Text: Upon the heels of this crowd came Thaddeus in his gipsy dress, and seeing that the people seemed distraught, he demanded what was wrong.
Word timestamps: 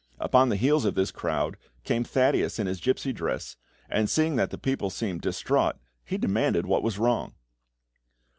Upon 0.19 0.49
the 0.49 0.55
heels 0.55 0.83
of 0.85 0.95
this 0.95 1.11
crowd 1.11 1.57
came 1.83 2.03
Thaddeus 2.03 2.57
in 2.57 2.65
his 2.65 2.81
gipsy 2.81 3.13
dress, 3.13 3.55
and 3.87 4.09
seeing 4.09 4.35
that 4.35 4.49
the 4.49 4.57
people 4.57 4.89
seemed 4.89 5.21
distraught, 5.21 5.75
he 6.03 6.17
demanded 6.17 6.65
what 6.65 6.81
was 6.81 6.97
wrong. 6.97 7.35